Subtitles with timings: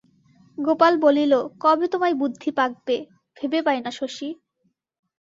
[0.57, 2.95] গোপাল বলিল, কবে তোমায় বুদ্ধি পাকবে,
[3.37, 4.29] ভেবে পাই না শশী।